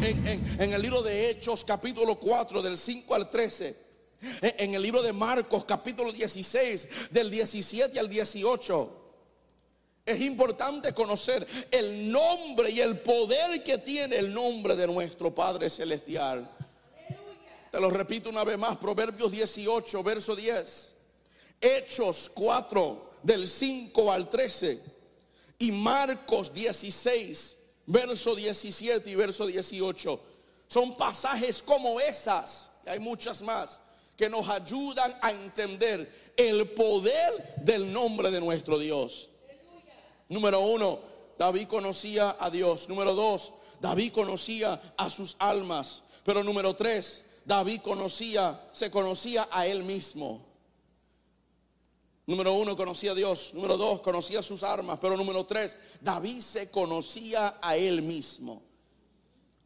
[0.02, 3.84] En, en, en, el libro de Hechos capítulo 4 del 5 al 13
[4.42, 9.00] en el libro de Marcos capítulo 16 del 17 al 18.
[10.06, 15.70] Es importante conocer el nombre y el poder que tiene el nombre de nuestro Padre
[15.70, 16.50] Celestial.
[17.74, 20.94] Te lo repito una vez más, Proverbios 18, verso 10.
[21.60, 24.80] Hechos 4, del 5 al 13.
[25.58, 27.58] Y Marcos 16,
[27.88, 30.20] verso 17 y verso 18.
[30.68, 33.82] Son pasajes como esas, y hay muchas más,
[34.16, 39.32] que nos ayudan a entender el poder del nombre de nuestro Dios.
[40.30, 41.00] Número uno,
[41.40, 42.88] David conocía a Dios.
[42.88, 46.04] Número dos, David conocía a sus almas.
[46.24, 50.46] Pero número tres, David conocía, se conocía a él mismo.
[52.26, 53.52] Número uno, conocía a Dios.
[53.54, 54.98] Número dos, conocía sus armas.
[55.02, 58.64] Pero número tres, David se conocía a él mismo.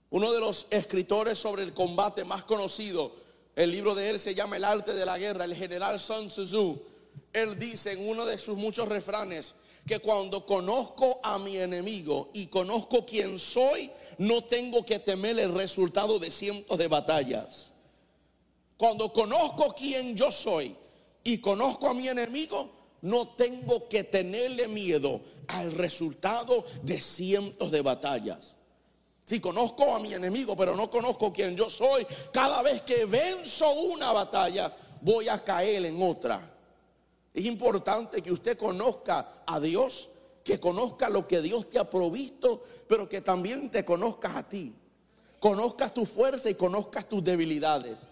[0.10, 3.16] Uno de los escritores sobre el combate más conocido,
[3.56, 6.82] el libro de él se llama El arte de la guerra, el general Sun Tzu.
[7.34, 9.54] Él dice en uno de sus muchos refranes
[9.86, 15.54] que cuando conozco a mi enemigo y conozco quién soy, no tengo que temer el
[15.54, 17.72] resultado de cientos de batallas.
[18.78, 20.76] Cuando conozco quién yo soy
[21.24, 22.70] y conozco a mi enemigo,
[23.02, 28.58] no tengo que tenerle miedo al resultado de cientos de batallas.
[29.26, 33.70] Si conozco a mi enemigo, pero no conozco quién yo soy, cada vez que venzo
[33.72, 36.54] una batalla, voy a caer en otra.
[37.34, 40.10] Es importante que usted conozca a Dios,
[40.48, 44.74] que conozca lo que Dios te ha provisto, pero que también te conozcas a ti.
[45.40, 48.08] Conozcas tu fuerza y conozcas tus debilidades.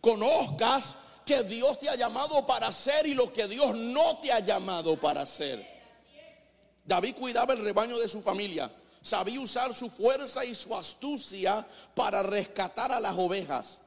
[0.00, 4.38] Conozcas que Dios te ha llamado para hacer y lo que Dios no te ha
[4.38, 5.66] llamado para hacer.
[6.86, 8.70] David cuidaba el rebaño de su familia
[9.02, 13.80] sabía usar su fuerza y su astucia para rescatar a las ovejas.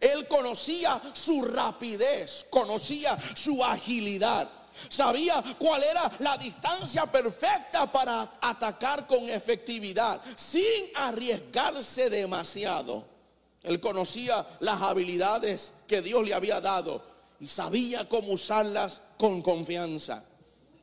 [0.00, 4.50] Él conocía su rapidez, conocía su agilidad.
[4.88, 13.04] Sabía cuál era la distancia perfecta para atacar con efectividad, sin arriesgarse demasiado.
[13.62, 17.02] Él conocía las habilidades que Dios le había dado
[17.40, 20.24] y sabía cómo usarlas con confianza.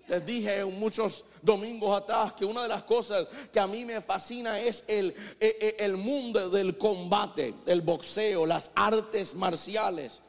[0.07, 4.59] Les dije muchos domingos atrás que una de las cosas que a mí me fascina
[4.59, 10.21] es el, e, e, el, mundo del combate, el boxeo, las artes marciales.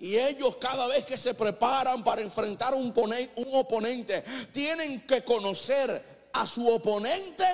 [0.00, 6.02] Y ellos cada vez que se preparan para enfrentar un, un oponente, tienen que conocer
[6.32, 7.44] a su oponente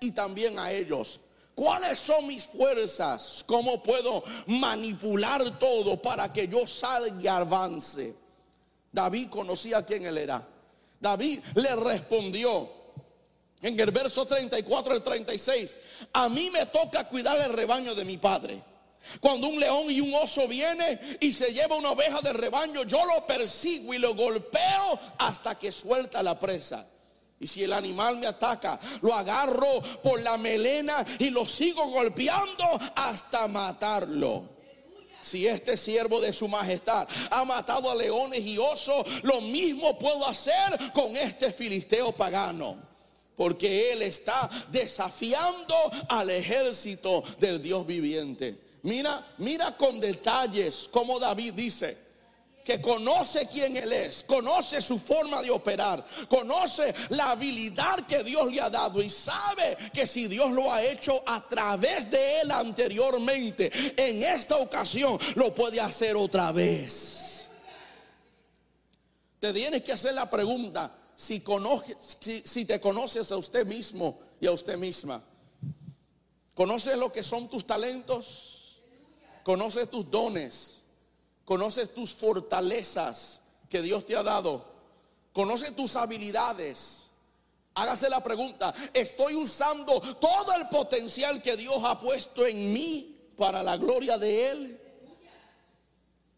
[0.00, 1.20] y también a ellos.
[1.54, 3.44] ¿Cuáles son mis fuerzas?
[3.46, 8.14] ¿Cómo puedo manipular todo para que yo salga y avance?
[8.90, 10.44] David conocía quién él era.
[11.00, 12.68] David le respondió
[13.62, 15.76] en el verso 34 al 36,
[16.12, 18.73] a mí me toca cuidar el rebaño de mi padre.
[19.20, 23.04] Cuando un león y un oso viene y se lleva una oveja del rebaño, yo
[23.04, 26.86] lo persigo y lo golpeo hasta que suelta la presa.
[27.40, 32.64] Y si el animal me ataca, lo agarro por la melena y lo sigo golpeando
[32.96, 34.54] hasta matarlo
[35.24, 40.26] si este siervo de su majestad ha matado a leones y osos, lo mismo puedo
[40.26, 42.76] hacer con este filisteo pagano.
[43.34, 45.74] Porque él está desafiando
[46.08, 48.63] al ejército del Dios viviente.
[48.84, 51.96] Mira, mira con detalles como David dice,
[52.62, 58.50] que conoce quién Él es, conoce su forma de operar, conoce la habilidad que Dios
[58.52, 62.50] le ha dado y sabe que si Dios lo ha hecho a través de Él
[62.50, 67.50] anteriormente, en esta ocasión lo puede hacer otra vez.
[69.38, 71.42] Te tienes que hacer la pregunta si,
[72.44, 75.22] si, te conoces a usted mismo y a usted misma.
[76.54, 78.53] ¿Conoces lo que son tus talentos?
[79.44, 80.84] ¿Conoces tus dones?
[81.44, 84.64] Conoces tus fortalezas que Dios te ha dado.
[85.32, 87.10] Conoces tus habilidades.
[87.74, 93.64] Hágase la pregunta, ¿estoy usando todo el potencial que Dios ha puesto en mí para
[93.64, 94.80] la gloria de Él?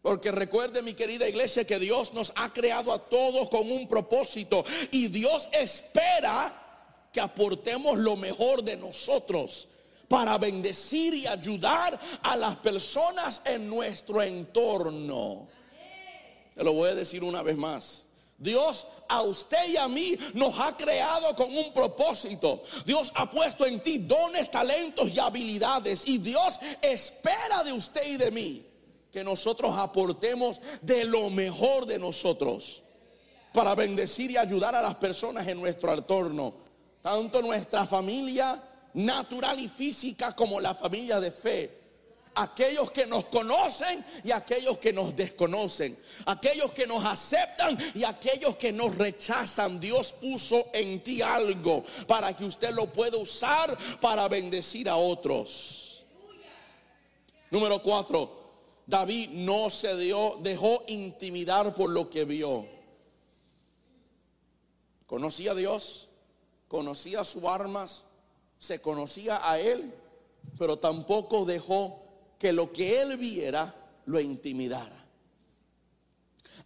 [0.01, 4.65] Porque recuerde mi querida iglesia que Dios nos ha creado a todos con un propósito
[4.91, 9.69] y Dios espera que aportemos lo mejor de nosotros
[10.07, 15.47] para bendecir y ayudar a las personas en nuestro entorno.
[16.55, 18.05] Te lo voy a decir una vez más.
[18.37, 22.61] Dios a usted y a mí nos ha creado con un propósito.
[22.85, 26.07] Dios ha puesto en ti dones, talentos y habilidades.
[26.07, 28.65] Y Dios espera de usted y de mí
[29.11, 32.83] que nosotros aportemos de lo mejor de nosotros
[33.53, 36.53] para bendecir y ayudar a las personas en nuestro entorno.
[37.01, 38.61] Tanto nuestra familia
[38.97, 41.77] natural y física como la familia de fe
[42.37, 48.55] aquellos que nos conocen y aquellos que nos desconocen, aquellos que nos aceptan y aquellos
[48.57, 49.79] que nos rechazan.
[49.79, 56.05] Dios puso en ti algo para que usted lo pueda usar para bendecir a otros.
[57.49, 58.37] Número cuatro,
[58.85, 62.67] David no se dio, dejó intimidar por lo que vio.
[65.05, 66.09] Conocía a Dios,
[66.67, 68.06] conocía sus armas,
[68.57, 69.93] se conocía a él,
[70.57, 72.03] pero tampoco dejó
[72.39, 75.05] que lo que él viera lo intimidara.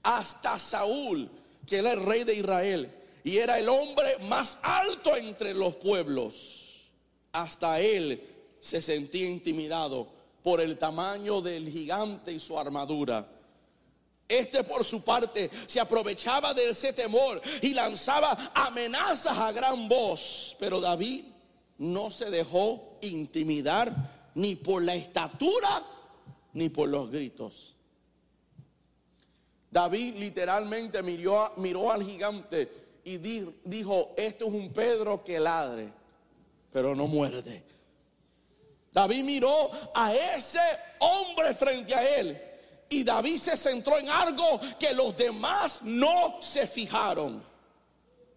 [0.04, 1.30] Hasta Saúl,
[1.66, 2.92] que era el rey de Israel
[3.24, 6.90] y era el hombre más alto entre los pueblos,
[7.32, 8.22] hasta él
[8.60, 10.08] se sentía intimidado
[10.44, 13.28] por el tamaño del gigante y su armadura.
[14.28, 20.56] Este por su parte se aprovechaba de ese temor y lanzaba amenazas a gran voz.
[20.58, 21.26] Pero David
[21.82, 25.84] no se dejó intimidar ni por la estatura,
[26.54, 27.76] ni por los gritos.
[29.72, 35.92] David literalmente miró, al gigante y dijo, esto es un Pedro que ladre,
[36.72, 37.64] pero no muerde.
[38.92, 40.60] David miró a ese
[41.00, 42.40] hombre frente a él
[42.90, 47.44] y David se centró en algo que los demás no se fijaron.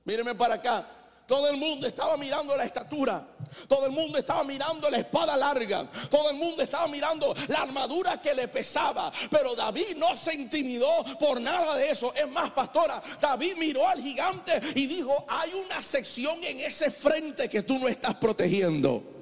[0.04, 0.88] Míreme para acá.
[1.26, 3.26] Todo el mundo estaba mirando la estatura.
[3.68, 5.88] Todo el mundo estaba mirando la espada larga.
[6.10, 9.12] Todo el mundo estaba mirando la armadura que le pesaba.
[9.30, 12.12] Pero David no se intimidó por nada de eso.
[12.14, 17.48] Es más, pastora, David miró al gigante y dijo, hay una sección en ese frente
[17.48, 19.13] que tú no estás protegiendo.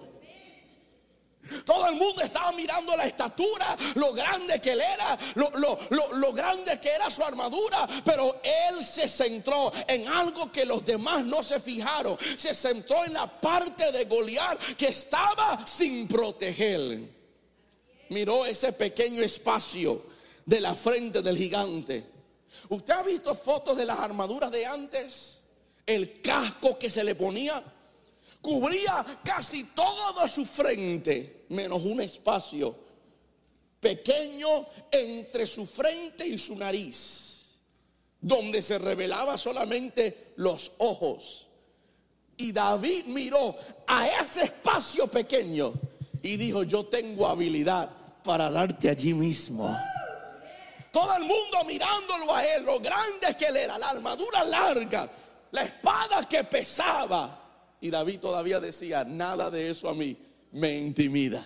[1.65, 6.91] Todo el mundo estaba mirando la estatura, lo grande que él era, lo, grande que
[6.91, 12.17] era su armadura, pero él se centró en algo que los demás no se fijaron.
[12.37, 17.01] Se centró en la parte de Goliat que estaba sin proteger.
[18.09, 20.05] Miró ese pequeño espacio
[20.47, 22.07] de la frente del gigante.
[22.69, 25.41] ¿Usted ha visto fotos de las armaduras de antes?
[25.85, 27.63] El casco que se le ponía
[28.43, 32.77] cubría casi toda su frente, menos un espacio
[33.81, 37.61] pequeño entre su frente y su nariz,
[38.21, 41.49] donde se revelaba solamente los ojos.
[42.37, 45.73] Y David miró a ese espacio pequeño
[46.23, 47.91] y dijo, yo tengo habilidad
[48.25, 49.77] para darte allí mismo.
[50.91, 55.09] Todo el mundo mirándolo a él, lo grande que él era, la armadura larga,
[55.51, 57.42] la espada que pesaba.
[57.83, 60.17] Y David todavía decía, nada de eso a mí
[60.53, 61.45] me intimida.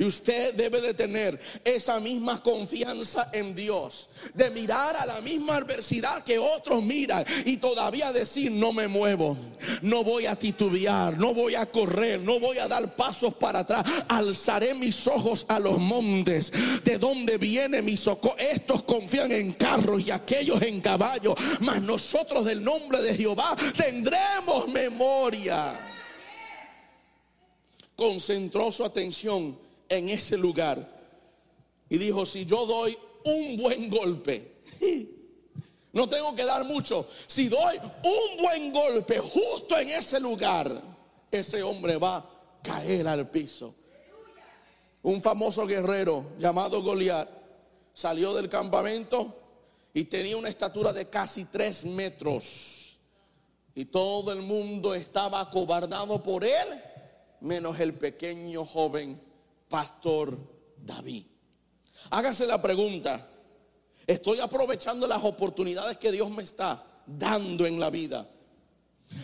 [0.00, 5.56] Y usted debe de tener esa misma confianza en Dios, de mirar a la misma
[5.56, 9.36] adversidad que otros miran y todavía decir, no me muevo,
[9.82, 13.84] no voy a titubear, no voy a correr, no voy a dar pasos para atrás,
[14.08, 16.50] alzaré mis ojos a los montes,
[16.82, 18.38] de donde viene mi socorro.
[18.38, 24.66] Estos confían en carros y aquellos en caballos, mas nosotros del nombre de Jehová tendremos
[24.66, 25.78] memoria.
[27.94, 30.88] Concentró su atención en ese lugar.
[31.90, 34.62] Y dijo, si yo doy un buen golpe,
[35.92, 40.80] no tengo que dar mucho, si doy un buen golpe justo en ese lugar,
[41.30, 42.30] ese hombre va a
[42.62, 43.74] caer al piso.
[45.02, 47.28] Un famoso guerrero llamado Goliat
[47.92, 49.36] salió del campamento
[49.92, 52.98] y tenía una estatura de casi tres metros.
[53.74, 56.80] Y todo el mundo estaba acobardado por él,
[57.40, 59.29] menos el pequeño joven
[59.70, 60.36] pastor
[60.76, 61.24] David.
[62.10, 63.26] Hágase la pregunta,
[64.06, 68.28] ¿estoy aprovechando las oportunidades que Dios me está dando en la vida?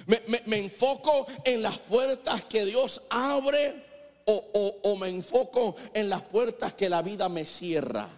[0.06, 3.84] ¿Me, enfoco en las puertas que Dios abre
[4.24, 4.34] o,
[4.82, 8.08] o me enfoco en las puertas que la vida me cierra?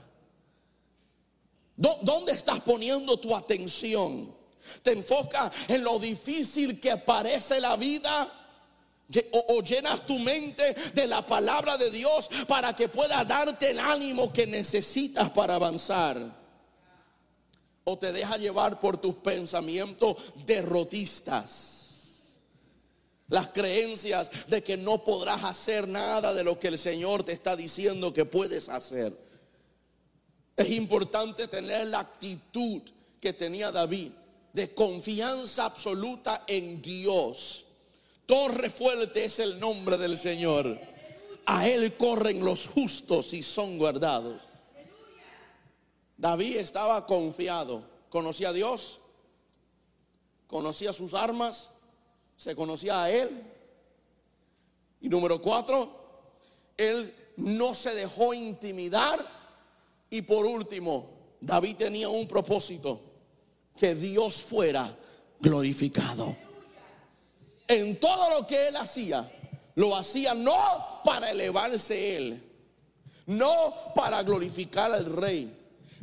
[1.77, 4.35] ¿Dónde estás poniendo tu atención?
[4.83, 8.38] ¿Te enfoca en lo difícil que parece la vida?
[9.33, 14.31] O, llenas tu mente de la palabra de Dios para que pueda darte el ánimo
[14.33, 16.37] que necesitas para avanzar.
[17.85, 22.41] O te deja llevar por tus pensamientos derrotistas.
[23.29, 27.57] Las creencias de que no podrás hacer nada de lo que el Señor te está
[27.57, 29.17] diciendo que puedes hacer.
[30.55, 32.83] Es importante tener la actitud
[33.21, 34.13] que tenía David
[34.53, 37.68] de confianza absoluta en Dios.
[38.29, 40.79] Torre fuerte es el nombre del Señor.
[41.47, 44.43] A Él corren los justos y son guardados.
[46.15, 47.83] David estaba confiado.
[48.11, 49.01] Conocía a Dios,
[50.47, 51.71] conocía sus armas,
[52.37, 53.31] se conocía a Él.
[55.01, 55.91] Y número cuatro,
[56.77, 59.27] Él no se dejó intimidar.
[60.11, 61.09] Y por último,
[61.41, 63.01] David tenía un propósito,
[63.75, 64.95] que Dios fuera
[65.41, 66.48] glorificado.
[67.69, 69.31] En todo lo que Él hacía,
[69.75, 72.43] lo hacía no para elevarse Él,
[73.27, 75.55] no para glorificar al rey,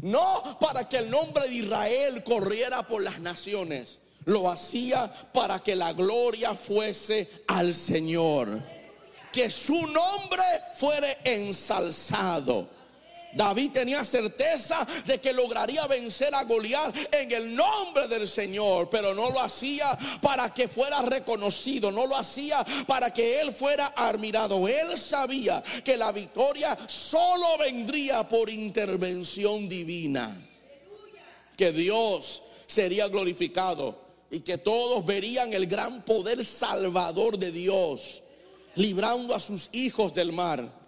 [0.02, 4.00] no para que el nombre de Israel corriera por las naciones.
[4.26, 8.62] Lo hacía para que la gloria fuese al Señor.
[9.32, 10.44] Que su nombre
[10.76, 12.70] fuere ensalzado.
[13.36, 19.14] David tenía certeza de que lograría vencer a Goliat en el nombre del Señor, pero
[19.14, 24.66] no lo hacía para que fuera reconocido, no lo hacía para que él fuera admirado.
[24.68, 30.34] Él sabía que la victoria solo vendría por intervención divina.
[31.58, 34.00] Que Dios sería glorificado
[34.32, 38.22] y que todos verían el gran poder salvador de Dios,
[38.76, 40.85] librando a sus hijos del mar.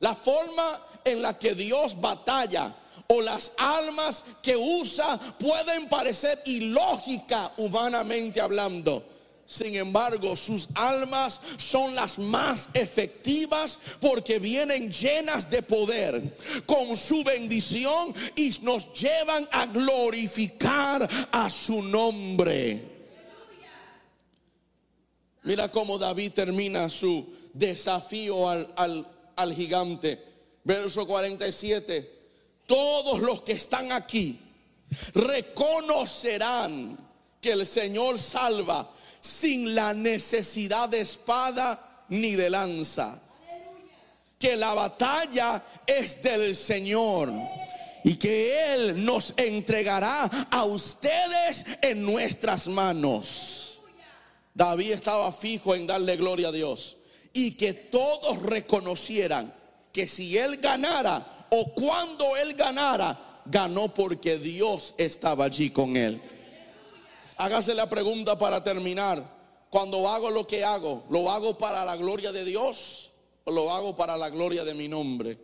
[0.00, 2.74] La forma en la que Dios batalla
[3.08, 9.16] o las almas que usa pueden parecer ilógica humanamente hablando.
[9.46, 16.34] Sin embargo, sus almas son las más efectivas porque vienen llenas de poder
[16.66, 22.96] con su bendición y nos llevan a glorificar a su nombre.
[25.44, 29.06] Mira cómo David termina su desafío al, al
[29.54, 30.22] gigante.
[30.64, 32.14] Verso 47.
[32.66, 34.40] Todos los que están aquí
[35.14, 36.98] reconocerán
[37.40, 43.22] que el Señor salva sin la necesidad de espada ni de lanza.
[44.38, 47.32] Que la batalla es del Señor
[48.04, 53.80] y que Él nos entregará a ustedes en nuestras manos.
[54.52, 56.96] David estaba fijo en darle gloria a Dios
[57.36, 59.52] y que todos reconocieran
[59.92, 66.18] que si él ganara o cuando él ganara, ganó porque Dios estaba allí con él.
[67.36, 69.22] Hágase la pregunta para terminar.
[69.68, 73.12] Cuando hago lo que hago, ¿lo hago para la gloria de Dios
[73.44, 75.38] o lo hago para la gloria de mi nombre?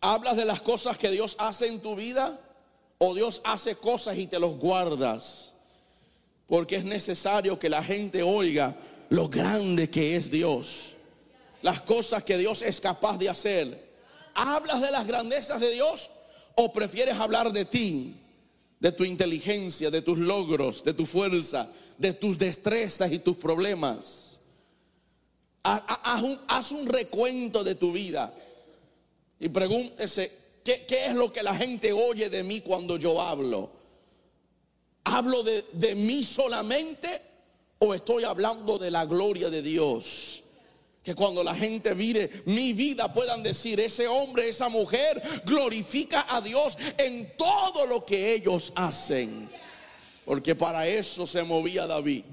[0.00, 2.38] ¿Hablas de las cosas que Dios hace en tu vida
[2.98, 5.54] o Dios hace cosas y te los guardas?
[6.46, 8.76] Porque es necesario que la gente oiga
[9.10, 10.94] lo grande que es Dios,
[11.62, 13.90] las cosas que Dios es capaz de hacer.
[14.34, 16.10] ¿Hablas de las grandezas de Dios
[16.54, 18.16] o prefieres hablar de ti,
[18.78, 24.40] de tu inteligencia, de tus logros, de tu fuerza, de tus destrezas y tus problemas?
[25.64, 28.32] Haz un, recuento de tu vida
[29.40, 30.32] y pregúntese,
[30.64, 33.72] ¿qué, es lo que la gente oye de mí cuando yo hablo?
[35.02, 37.29] ¿Hablo de, de mí solamente
[37.82, 40.44] o estoy hablando de la gloria de Dios?
[41.02, 46.42] Que cuando la gente mire mi vida puedan decir, ese hombre, esa mujer glorifica a
[46.42, 49.48] Dios en todo lo que ellos hacen.
[50.26, 52.24] Porque para eso se movía David,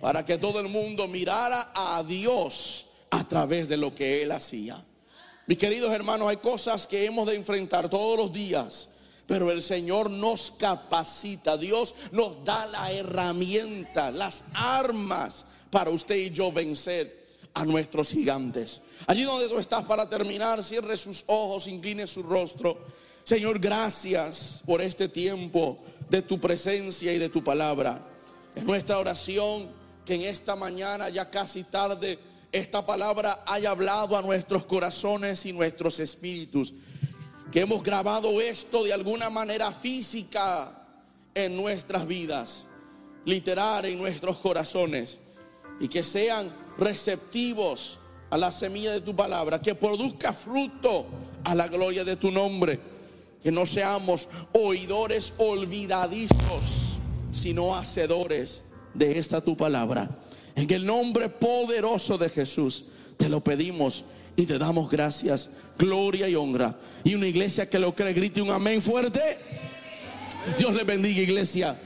[0.00, 4.84] para que todo el mundo mirara a Dios a través de lo que él hacía.
[5.46, 8.88] Mis queridos hermanos, hay cosas que hemos de enfrentar todos los días
[9.26, 16.30] pero el Señor nos capacita, Dios nos da la herramienta, las armas para usted y
[16.30, 18.82] yo vencer a nuestros gigantes.
[19.06, 22.84] Allí donde tú estás para terminar, cierre sus ojos, incline su rostro.
[23.24, 28.06] Señor, gracias por este tiempo de tu presencia y de tu palabra.
[28.54, 29.68] Es nuestra oración
[30.04, 32.18] que en esta mañana, ya casi tarde,
[32.52, 36.72] esta palabra haya hablado a nuestros corazones y nuestros espíritus
[37.50, 40.72] que hemos grabado esto de alguna manera física
[41.34, 42.66] en nuestras vidas,
[43.24, 45.20] literal en nuestros corazones,
[45.80, 47.98] y que sean receptivos
[48.30, 51.06] a la semilla de tu palabra, que produzca fruto
[51.44, 52.80] a la gloria de tu nombre,
[53.42, 56.98] que no seamos oidores olvidadizos,
[57.30, 60.10] sino hacedores de esta tu palabra.
[60.56, 62.86] En el nombre poderoso de Jesús,
[63.16, 64.04] te lo pedimos
[64.36, 66.76] y te damos gracias, gloria y honra.
[67.02, 69.20] Y una iglesia que lo cree, grite un amén fuerte.
[70.58, 71.76] Dios le bendiga, iglesia.